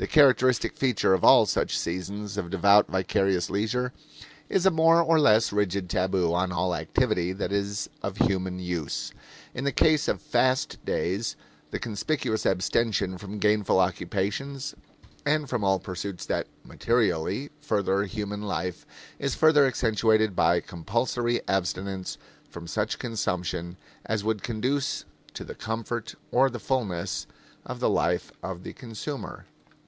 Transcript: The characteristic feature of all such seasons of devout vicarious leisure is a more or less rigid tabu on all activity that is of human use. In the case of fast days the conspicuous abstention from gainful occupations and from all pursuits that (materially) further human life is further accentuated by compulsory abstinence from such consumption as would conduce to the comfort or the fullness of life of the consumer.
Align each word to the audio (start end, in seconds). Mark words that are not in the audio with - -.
The 0.00 0.06
characteristic 0.06 0.76
feature 0.76 1.12
of 1.12 1.24
all 1.24 1.44
such 1.44 1.76
seasons 1.76 2.36
of 2.36 2.50
devout 2.50 2.86
vicarious 2.86 3.50
leisure 3.50 3.92
is 4.48 4.64
a 4.64 4.70
more 4.70 5.02
or 5.02 5.18
less 5.18 5.52
rigid 5.52 5.90
tabu 5.90 6.32
on 6.32 6.52
all 6.52 6.72
activity 6.72 7.32
that 7.32 7.50
is 7.50 7.90
of 8.00 8.18
human 8.18 8.60
use. 8.60 9.12
In 9.54 9.64
the 9.64 9.72
case 9.72 10.06
of 10.06 10.22
fast 10.22 10.78
days 10.84 11.34
the 11.72 11.80
conspicuous 11.80 12.46
abstention 12.46 13.18
from 13.18 13.40
gainful 13.40 13.80
occupations 13.80 14.72
and 15.26 15.48
from 15.48 15.64
all 15.64 15.80
pursuits 15.80 16.24
that 16.26 16.46
(materially) 16.62 17.50
further 17.60 18.04
human 18.04 18.42
life 18.42 18.86
is 19.18 19.34
further 19.34 19.66
accentuated 19.66 20.36
by 20.36 20.60
compulsory 20.60 21.40
abstinence 21.48 22.18
from 22.48 22.68
such 22.68 23.00
consumption 23.00 23.76
as 24.06 24.22
would 24.22 24.44
conduce 24.44 25.04
to 25.34 25.42
the 25.42 25.56
comfort 25.56 26.14
or 26.30 26.48
the 26.48 26.60
fullness 26.60 27.26
of 27.66 27.82
life 27.82 28.30
of 28.44 28.62
the 28.62 28.72
consumer. 28.74 29.46